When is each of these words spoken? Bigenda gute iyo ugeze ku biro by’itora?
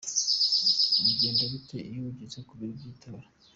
Bigenda 1.03 1.43
gute 1.51 1.77
iyo 1.89 2.01
ugeze 2.11 2.39
ku 2.47 2.53
biro 2.57 2.73
by’itora? 2.79 3.25